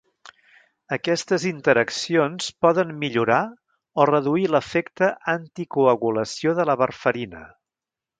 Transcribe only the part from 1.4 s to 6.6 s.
interaccions poden millorar o reduir l'efecte anticoagulació